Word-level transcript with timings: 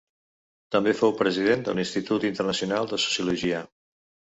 També 0.75 0.93
fou 1.01 1.13
president 1.21 1.63
de 1.69 1.77
l'Institut 1.77 2.29
Internacional 2.33 2.93
de 2.95 3.05
Sociologia. 3.09 3.67